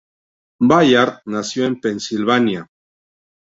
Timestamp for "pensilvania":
1.79-2.65